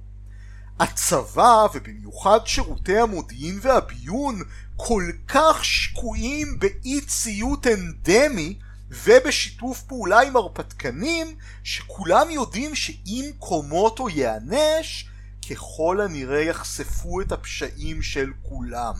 [0.79, 4.41] הצבא ובמיוחד שירותי המודיעין והביון
[4.75, 8.59] כל כך שקועים באי ציות אנדמי
[8.91, 15.09] ובשיתוף פעולה עם הרפתקנים שכולם יודעים שאם קומוטו ייענש
[15.49, 18.93] ככל הנראה יחשפו את הפשעים של כולם.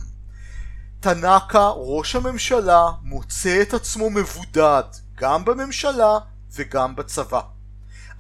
[1.00, 4.84] טנאקה, ראש הממשלה, מוצא את עצמו מבודד
[5.16, 6.20] גם בממשלה
[6.52, 7.42] וגם בצבא.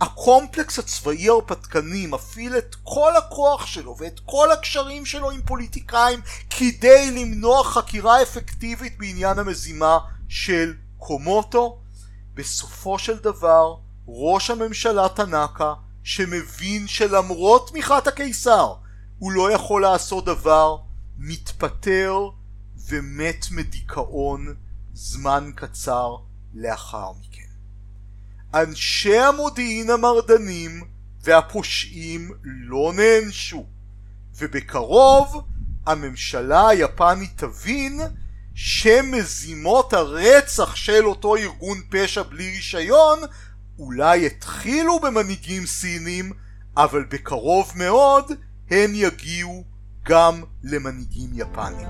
[0.01, 7.11] הקומפלקס הצבאי הרפתקני מפעיל את כל הכוח שלו ואת כל הקשרים שלו עם פוליטיקאים כדי
[7.11, 11.79] למנוע חקירה אפקטיבית בעניין המזימה של קומוטו,
[12.33, 13.75] בסופו של דבר
[14.07, 18.73] ראש הממשלה טנאקה שמבין שלמרות תמיכת הקיסר
[19.19, 20.77] הוא לא יכול לעשות דבר
[21.17, 22.15] מתפטר
[22.89, 24.55] ומת מדיכאון
[24.93, 26.15] זמן קצר
[26.53, 27.51] לאחר מכן.
[28.53, 30.83] אנשי המודיעין המרדנים
[31.23, 33.65] והפושעים לא נענשו,
[34.37, 35.43] ובקרוב
[35.85, 37.99] הממשלה היפנית תבין
[38.55, 43.19] שמזימות הרצח של אותו ארגון פשע בלי רישיון
[43.79, 46.31] אולי התחילו במנהיגים סינים,
[46.77, 48.31] אבל בקרוב מאוד
[48.71, 49.63] הם יגיעו
[50.03, 51.87] גם למנהיגים יפנים.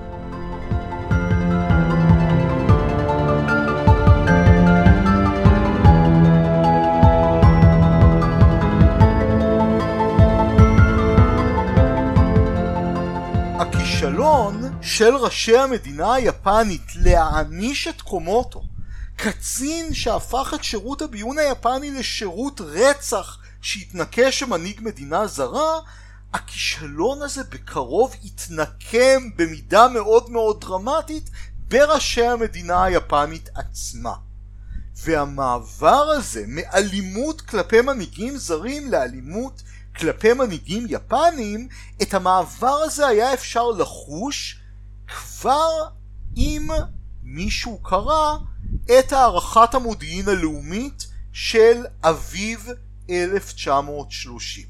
[14.01, 18.63] הכישלון של ראשי המדינה היפנית להעניש את קומוטו,
[19.15, 25.79] קצין שהפך את שירות הביון היפני לשירות רצח שהתנקש שמנהיג מדינה זרה,
[26.33, 31.29] הכישלון הזה בקרוב יתנקם במידה מאוד מאוד דרמטית
[31.67, 34.13] בראשי המדינה היפנית עצמה.
[34.95, 39.61] והמעבר הזה מאלימות כלפי מנהיגים זרים לאלימות
[39.95, 41.67] כלפי מנהיגים יפנים,
[42.01, 44.61] את המעבר הזה היה אפשר לחוש
[45.07, 45.87] כבר
[46.37, 46.67] אם
[47.23, 48.37] מישהו קרא
[48.99, 52.67] את הערכת המודיעין הלאומית של אביב
[53.09, 54.65] 1930.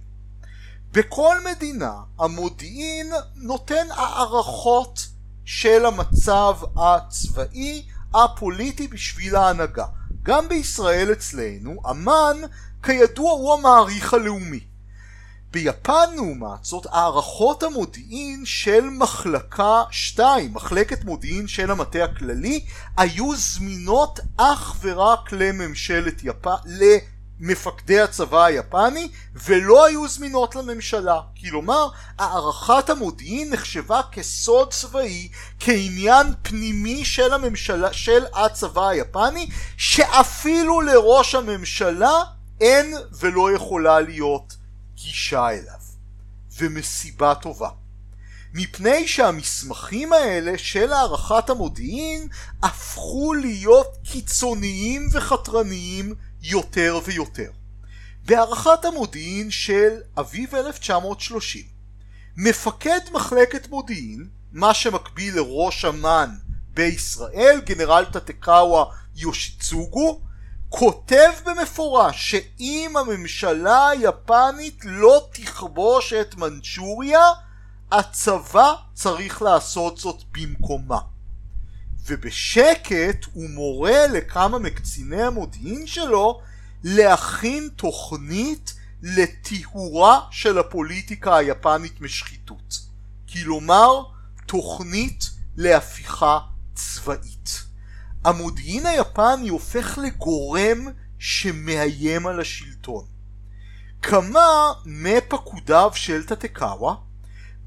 [0.92, 5.08] בכל מדינה המודיעין נותן הערכות
[5.46, 9.86] של המצב הצבאי הפוליטי בשביל ההנהגה.
[10.24, 12.38] גם בישראל אצלנו, אמ"ן
[12.84, 14.71] כידוע הוא המעריך הלאומי.
[15.52, 22.66] ביפן לעומת זאת הערכות המודיעין של מחלקה 2, מחלקת מודיעין של המטה הכללי,
[22.98, 31.20] היו זמינות אך ורק לממשלת יפן, למפקדי הצבא היפני, ולא היו זמינות לממשלה.
[31.42, 31.88] כלומר,
[32.20, 42.24] הערכת המודיעין נחשבה כסוד צבאי, כעניין פנימי של הממשלה, של הצבא היפני, שאפילו לראש הממשלה
[42.62, 44.61] אין ולא יכולה להיות
[45.04, 45.80] גישה אליו,
[46.58, 47.70] ומסיבה טובה.
[48.54, 52.28] מפני שהמסמכים האלה של הערכת המודיעין
[52.64, 57.52] הפכו להיות קיצוניים וחתרניים יותר ויותר.
[58.26, 61.64] בהערכת המודיעין של אביב 1930
[62.38, 66.30] מפקד מחלקת מודיעין, מה שמקביל לראש אמ"ן
[66.74, 68.86] בישראל, גנרל טטקאווה
[69.16, 70.22] יושיצוגו,
[70.74, 77.26] כותב במפורש שאם הממשלה היפנית לא תכבוש את מנצ'וריה,
[77.92, 81.00] הצבא צריך לעשות זאת במקומה.
[82.06, 86.42] ובשקט הוא מורה לכמה מקציני המודיעין שלו
[86.84, 92.80] להכין תוכנית לטיהורה של הפוליטיקה היפנית משחיתות.
[93.34, 94.04] כלומר,
[94.46, 96.40] תוכנית להפיכה
[96.76, 97.61] צבאית.
[98.24, 100.88] המודיעין היפני הופך לגורם
[101.20, 103.06] שמאיים על השלטון.
[104.02, 106.96] כמה מפקודיו של טטקאווה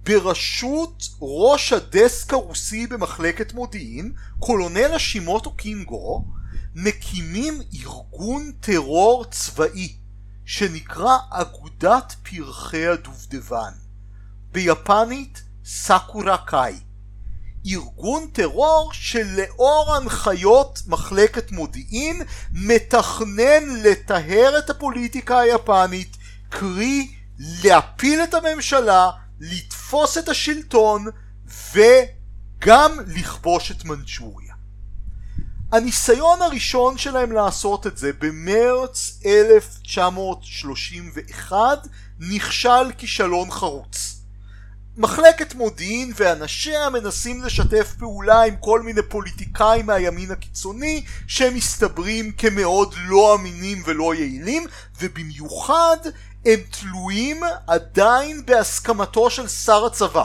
[0.03, 6.25] בראשות ראש הדסק הרוסי במחלקת מודיעין, קולונל השימוטו קינגו,
[6.75, 9.97] מקימים ארגון טרור צבאי
[10.45, 13.73] שנקרא אגודת פרחי הדובדבן,
[14.53, 16.75] ביפנית סאקורה קאי.
[17.67, 22.23] ארגון טרור שלאור הנחיות מחלקת מודיעין
[22.53, 26.17] מתכנן לטהר את הפוליטיקה היפנית,
[26.49, 31.07] קרי להפיל את הממשלה, לתפוס את השלטון
[31.73, 34.55] וגם לכבוש את מנצ'וריה.
[35.73, 41.87] הניסיון הראשון שלהם לעשות את זה במרץ 1931
[42.21, 44.14] נכשל כישלון חרוץ.
[44.97, 53.35] מחלקת מודיעין ואנשיה מנסים לשתף פעולה עם כל מיני פוליטיקאים מהימין הקיצוני שמסתברים כמאוד לא
[53.35, 54.67] אמינים ולא יעילים
[55.01, 55.97] ובמיוחד
[56.47, 60.25] הם תלויים עדיין בהסכמתו של שר הצבא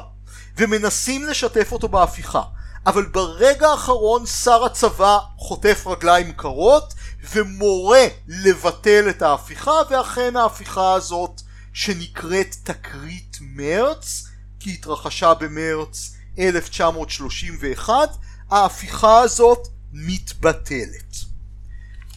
[0.58, 2.42] ומנסים לשתף אותו בהפיכה.
[2.86, 6.94] אבל ברגע האחרון שר הצבא חוטף רגליים קרות
[7.34, 11.42] ומורה לבטל את ההפיכה ואכן ההפיכה הזאת
[11.74, 14.29] שנקראת תקרית מרץ
[14.60, 18.18] כי התרחשה במרץ 1931,
[18.50, 21.16] ההפיכה הזאת מתבטלת.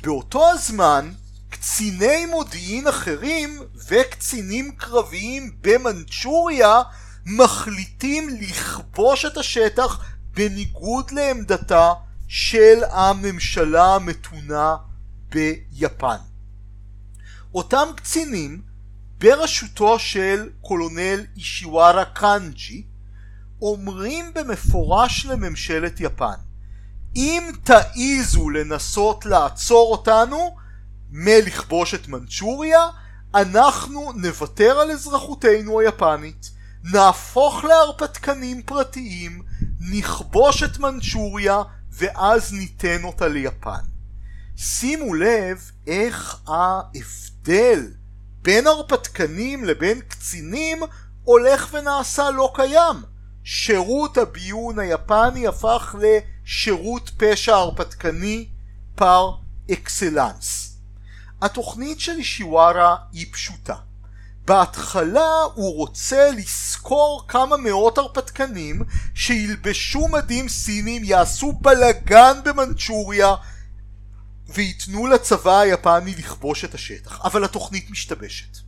[0.02, 1.12] באותו הזמן,
[1.48, 6.82] קציני מודיעין אחרים וקצינים קרביים במנצ'וריה
[7.26, 11.92] מחליטים לכבוש את השטח בניגוד לעמדתה
[12.28, 14.76] של הממשלה המתונה
[15.28, 16.16] ביפן.
[17.54, 18.71] אותם קצינים
[19.22, 22.86] בראשותו של קולונל אישיווארה קאנג'י
[23.62, 26.34] אומרים במפורש לממשלת יפן
[27.16, 30.56] אם תעיזו לנסות לעצור אותנו
[31.10, 32.80] מלכבוש את מנצ'וריה
[33.34, 36.50] אנחנו נוותר על אזרחותנו היפנית
[36.92, 39.42] נהפוך להרפתקנים פרטיים
[39.80, 43.82] נכבוש את מנצ'וריה ואז ניתן אותה ליפן.
[44.56, 48.01] שימו לב איך ההבדל
[48.42, 50.82] בין הרפתקנים לבין קצינים
[51.24, 52.96] הולך ונעשה לא קיים.
[53.44, 58.48] שירות הביון היפני הפך לשירות פשע הרפתקני
[58.94, 59.30] פר
[59.72, 60.76] אקסלנס.
[61.42, 63.74] התוכנית של אישיווארה היא פשוטה.
[64.44, 68.82] בהתחלה הוא רוצה לשכור כמה מאות הרפתקנים
[69.14, 73.34] שילבשו מדים סינים, יעשו בלאגן במנצ'וריה
[74.54, 77.20] וייתנו לצבא היפני לכבוש את השטח.
[77.24, 78.58] אבל התוכנית משתבשת.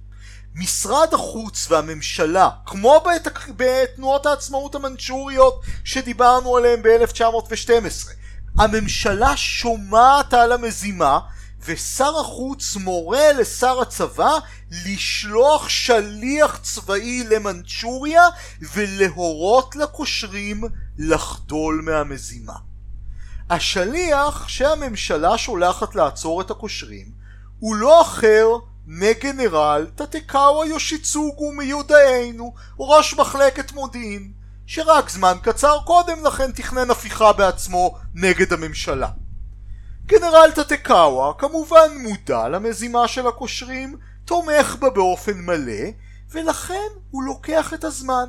[0.54, 3.28] משרד החוץ והממשלה, כמו בת...
[3.56, 8.08] בתנועות העצמאות המנצ'וריות שדיברנו עליהן ב-1912,
[8.58, 11.18] הממשלה שומעת על המזימה
[11.64, 14.30] ושר החוץ מורה לשר הצבא
[14.86, 18.22] לשלוח שליח צבאי למנצ'וריה
[18.72, 20.64] ולהורות לקושרים
[20.98, 22.73] לחדול מהמזימה.
[23.50, 27.06] השליח שהממשלה שולחת לעצור את הקושרים
[27.58, 28.46] הוא לא אחר
[28.86, 34.32] מגנרל טטקאווה יושיצוגו מיודענו, ראש מחלקת מודיעין,
[34.66, 39.08] שרק זמן קצר קודם לכן תכנן הפיכה בעצמו נגד הממשלה.
[40.06, 45.90] גנרל טטקאווה כמובן מודע למזימה של הקושרים, תומך בה באופן מלא,
[46.30, 48.28] ולכן הוא לוקח את הזמן.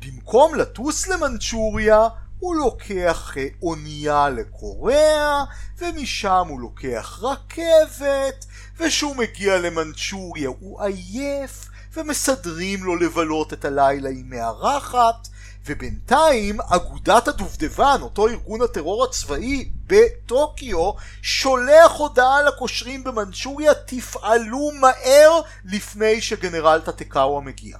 [0.00, 2.08] במקום לטוס למנצ'וריה,
[2.42, 5.44] הוא לוקח אה, אונייה לקוריאה,
[5.78, 8.46] ומשם הוא לוקח רכבת,
[8.78, 15.28] וכשהוא מגיע למנצ'וריה הוא עייף, ומסדרים לו לבלות את הלילה עם מארחת,
[15.66, 26.20] ובינתיים אגודת הדובדבן, אותו ארגון הטרור הצבאי בטוקיו, שולח הודעה לקושרים במנצ'וריה תפעלו מהר לפני
[26.20, 27.76] שגנרל טטקאווה מגיע.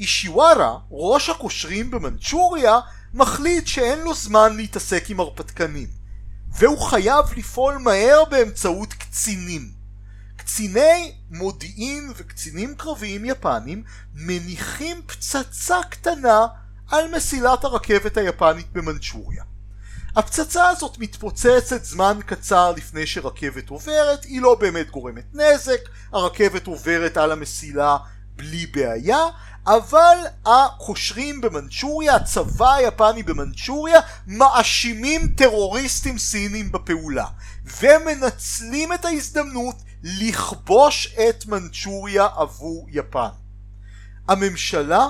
[0.00, 2.80] אישיווארה, ראש הקושרים במנצ'וריה,
[3.14, 5.88] מחליט שאין לו זמן להתעסק עם הרפתקנים,
[6.58, 9.70] והוא חייב לפעול מהר באמצעות קצינים.
[10.36, 13.84] קציני מודיעין וקצינים קרביים יפנים
[14.14, 16.46] מניחים פצצה קטנה
[16.90, 19.44] על מסילת הרכבת היפנית במנצ'וריה.
[20.16, 25.80] הפצצה הזאת מתפוצצת זמן קצר לפני שרכבת עוברת, היא לא באמת גורמת נזק,
[26.12, 27.96] הרכבת עוברת על המסילה
[28.36, 29.18] בלי בעיה,
[29.66, 37.26] אבל הקושרים במנצ'וריה, הצבא היפני במנצ'וריה, מאשימים טרוריסטים סינים בפעולה,
[37.80, 43.28] ומנצלים את ההזדמנות לכבוש את מנצ'וריה עבור יפן.
[44.28, 45.08] הממשלה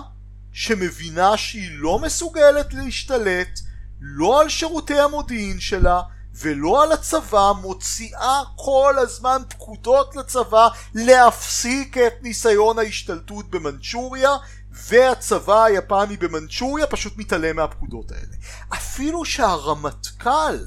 [0.52, 3.60] שמבינה שהיא לא מסוגלת להשתלט
[4.00, 6.00] לא על שירותי המודיעין שלה
[6.34, 14.30] ולא על הצבא מוציאה כל הזמן פקודות לצבא להפסיק את ניסיון ההשתלטות במנצ'וריה
[14.70, 18.36] והצבא היפני במנצ'וריה פשוט מתעלם מהפקודות האלה.
[18.74, 20.58] אפילו שהרמטכ"ל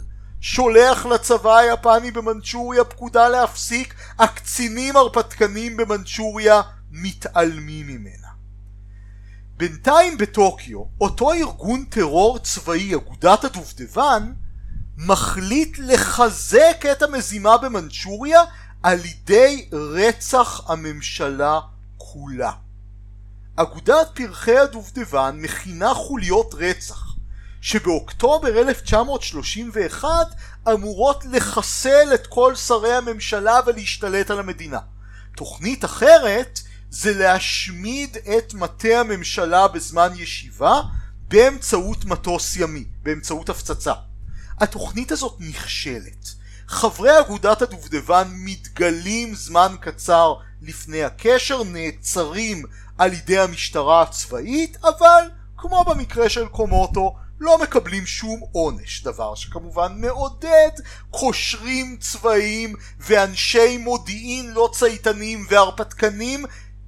[0.41, 6.61] שולח לצבא היפני במנצ'וריה פקודה להפסיק, הקצינים הרפתקנים במנצ'וריה
[6.91, 8.27] מתעלמים ממנה.
[9.57, 14.33] בינתיים בטוקיו, אותו ארגון טרור צבאי, אגודת הדובדבן,
[14.97, 18.41] מחליט לחזק את המזימה במנצ'וריה
[18.83, 21.59] על ידי רצח הממשלה
[21.97, 22.51] כולה.
[23.55, 27.03] אגודת פרחי הדובדבן מכינה חוליות רצח
[27.61, 30.09] שבאוקטובר 1931
[30.73, 34.79] אמורות לחסל את כל שרי הממשלה ולהשתלט על המדינה.
[35.35, 40.81] תוכנית אחרת זה להשמיד את מטה הממשלה בזמן ישיבה
[41.27, 43.93] באמצעות מטוס ימי, באמצעות הפצצה.
[44.59, 46.27] התוכנית הזאת נכשלת.
[46.67, 52.63] חברי אגודת הדובדבן מתגלים זמן קצר לפני הקשר, נעצרים
[52.97, 60.01] על ידי המשטרה הצבאית, אבל כמו במקרה של קומוטו, לא מקבלים שום עונש, דבר שכמובן
[60.01, 60.71] מעודד
[61.09, 66.45] קושרים צבאיים ואנשי מודיעין לא צייתנים והרפתקנים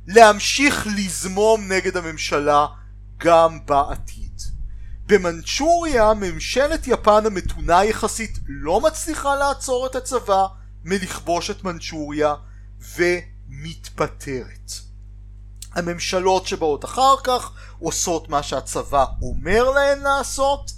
[0.07, 2.65] להמשיך לזמום נגד הממשלה
[3.17, 4.28] גם בעתיד.
[5.09, 10.45] במנצ'וריה ממשלת יפן המתונה יחסית לא מצליחה לעצור את הצבא
[10.83, 12.35] מלכבוש את מנצ'וריה
[12.97, 14.71] ומתפטרת.
[15.75, 20.71] הממשלות שבאות אחר כך עושות מה שהצבא אומר להן לעשות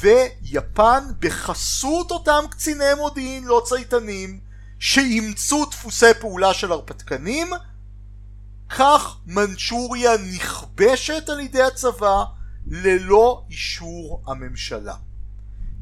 [0.00, 4.40] ויפן בחסות אותם קציני מודיעין לא צייתנים
[4.78, 7.50] שאימצו דפוסי פעולה של הרפתקנים
[8.68, 12.24] כך מנצ'וריה נכבשת על ידי הצבא
[12.70, 14.94] ללא אישור הממשלה.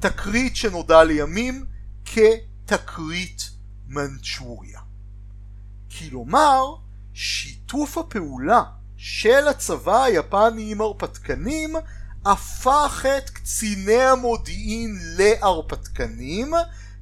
[0.01, 1.65] תקרית שנודע לימים
[2.05, 3.51] כתקרית
[3.89, 4.81] מנצ'וריה.
[5.99, 6.75] כלומר,
[7.15, 8.63] שיתוף הפעולה
[8.97, 11.77] של הצבא היפני עם הרפתקנים
[12.25, 16.53] הפך את קציני המודיעין להרפתקנים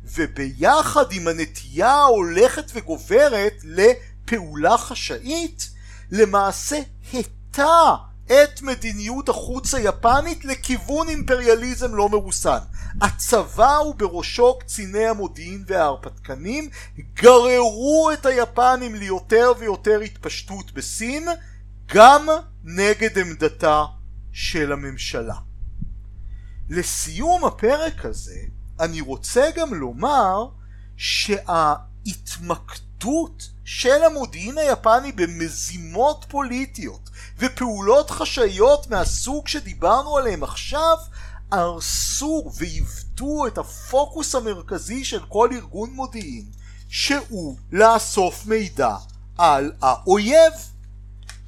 [0.05, 5.70] וביחד עם הנטייה ההולכת וגוברת לפעולה חשאית
[6.11, 6.80] למעשה
[7.14, 7.97] הטה
[8.27, 12.59] את מדיניות החוץ היפנית לכיוון אימפריאליזם לא מרוסן.
[13.01, 16.70] הצבא ובראשו קציני המודיעין וההרפתקנים
[17.14, 21.29] גררו את היפנים ליותר ויותר התפשטות בסין
[21.87, 22.27] גם
[22.64, 23.85] נגד עמדתה
[24.33, 25.37] של הממשלה.
[26.70, 28.41] לסיום הפרק הזה
[28.81, 30.47] אני רוצה גם לומר
[30.97, 31.95] שההתמקדות
[33.65, 40.97] של המודיעין היפני במזימות פוליטיות ופעולות חשאיות מהסוג שדיברנו עליהם עכשיו
[41.53, 46.45] הרסו ועיוותו את הפוקוס המרכזי של כל ארגון מודיעין
[46.89, 48.97] שהוא לאסוף מידע
[49.39, 50.53] על האויב.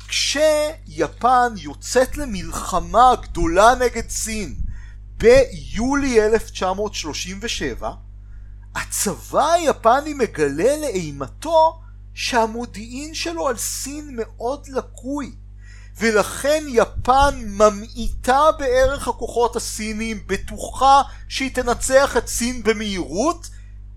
[0.09, 4.57] כשיפן יוצאת למלחמה גדולה נגד סין
[5.17, 7.91] ביולי 1937
[8.75, 11.81] הצבא היפני מגלה לאימתו
[12.17, 15.33] שהמודיעין שלו על סין מאוד לקוי
[15.99, 23.51] ולכן יפן ממעיטה בערך הכוחות הסינים, בטוחה שהיא תנצח את סין במהירות,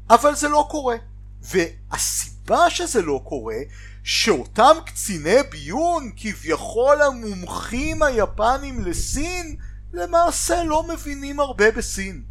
[0.09, 0.95] אבל זה לא קורה.
[1.41, 3.57] והסיבה שזה לא קורה,
[4.03, 9.55] שאותם קציני ביון, כביכול המומחים היפנים לסין,
[9.93, 12.23] למעשה לא מבינים הרבה בסין.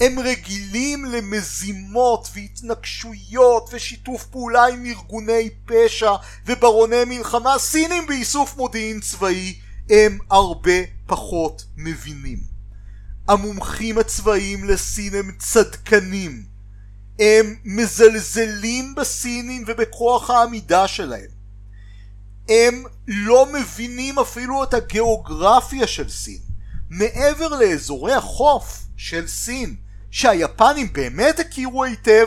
[0.00, 6.12] הם רגילים למזימות והתנגשויות ושיתוף פעולה עם ארגוני פשע
[6.46, 9.54] וברוני מלחמה סינים באיסוף מודיעין צבאי
[9.90, 10.72] הם הרבה
[11.06, 12.38] פחות מבינים.
[13.28, 16.46] המומחים הצבאיים לסין הם צדקנים.
[17.18, 21.30] הם מזלזלים בסינים ובכוח העמידה שלהם.
[22.48, 26.40] הם לא מבינים אפילו את הגיאוגרפיה של סין.
[26.90, 29.76] מעבר לאזורי החוף של סין
[30.16, 32.26] שהיפנים באמת הכירו היטב,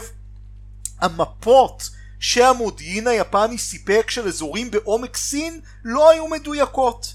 [1.00, 7.14] המפות שהמודיעין היפני סיפק של אזורים בעומק סין לא היו מדויקות.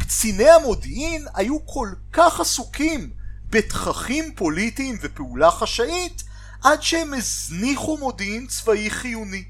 [0.00, 3.10] קציני המודיעין היו כל כך עסוקים
[3.50, 6.22] בתככים פוליטיים ופעולה חשאית
[6.64, 9.44] עד שהם הזניחו מודיעין צבאי חיוני.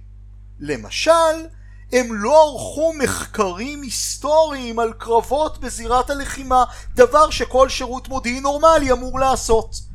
[0.61, 1.47] למשל,
[1.93, 9.21] הם לא ערכו מחקרים היסטוריים על קרבות בזירת הלחימה, דבר שכל שירות מודיעין נורמלי אמור
[9.21, 9.94] לעשות.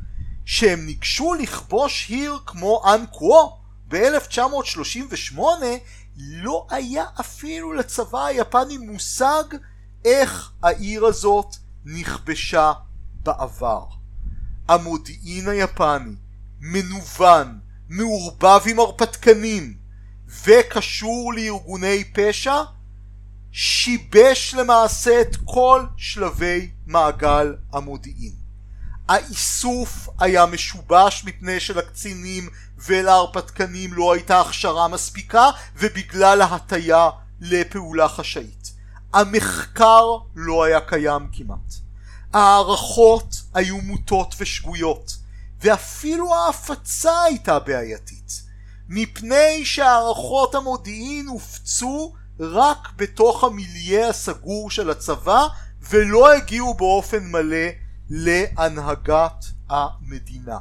[0.52, 3.56] שהם ניגשו לכבוש עיר כמו אנקוו
[3.88, 5.38] ב-1938
[6.16, 9.44] לא היה אפילו לצבא היפני מושג
[10.04, 12.72] איך העיר הזאת נכבשה
[13.22, 13.84] בעבר.
[14.68, 16.14] המודיעין היפני
[16.60, 19.74] מנוון, מעורבב עם הרפתקנים
[20.44, 22.62] וקשור לארגוני פשע
[23.52, 28.39] שיבש למעשה את כל שלבי מעגל המודיעין.
[29.10, 32.48] האיסוף היה משובש מפני שלקצינים
[32.78, 38.72] ולהרפתקנים לא הייתה הכשרה מספיקה ובגלל ההטיה לפעולה חשאית.
[39.12, 40.04] המחקר
[40.34, 41.74] לא היה קיים כמעט.
[42.32, 45.16] ההערכות היו מוטות ושגויות
[45.60, 48.42] ואפילו ההפצה הייתה בעייתית
[48.88, 55.46] מפני שהערכות המודיעין הופצו רק בתוך המיליה הסגור של הצבא
[55.90, 57.66] ולא הגיעו באופן מלא
[58.10, 60.58] להנהגת המדינה.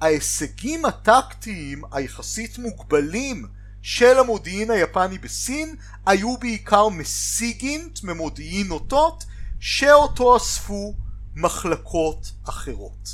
[0.00, 3.46] ההישגים הטקטיים היחסית מוגבלים
[3.82, 9.24] של המודיעין היפני בסין היו בעיקר מסיגינט ממודיעין אותות
[9.60, 10.94] שאותו אספו
[11.36, 13.08] מחלקות אחרות.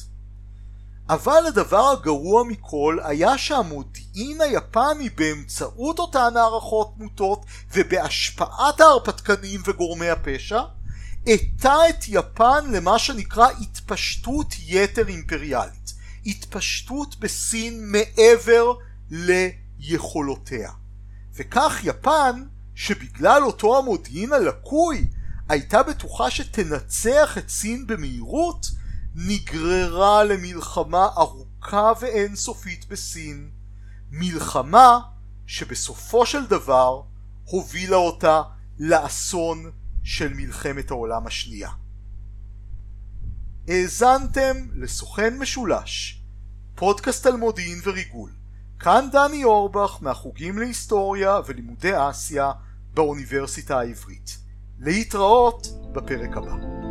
[1.08, 7.44] אבל הדבר הגרוע מכל היה שהמודיעין היפני באמצעות אותן הערכות מוטות
[7.74, 10.60] ובהשפעת ההרפתקנים וגורמי הפשע
[11.26, 15.94] הטה את יפן למה שנקרא התפשטות יתר אימפריאלית.
[16.26, 18.72] התפשטות בסין מעבר
[19.10, 20.70] ליכולותיה.
[21.34, 22.44] וכך יפן,
[22.74, 25.06] שבגלל אותו המודיעין הלקוי,
[25.48, 28.66] הייתה בטוחה שתנצח את סין במהירות,
[29.14, 33.50] נגררה למלחמה ארוכה ואינסופית בסין.
[34.10, 34.98] מלחמה
[35.46, 37.02] שבסופו של דבר
[37.44, 38.42] הובילה אותה
[38.78, 39.70] לאסון
[40.02, 41.70] של מלחמת העולם השנייה.
[43.68, 46.22] האזנתם לסוכן משולש,
[46.74, 48.30] פודקאסט על מודיעין וריגול.
[48.78, 52.52] כאן דני אורבך מהחוגים להיסטוריה ולימודי אסיה
[52.94, 54.38] באוניברסיטה העברית.
[54.78, 56.89] להתראות בפרק הבא.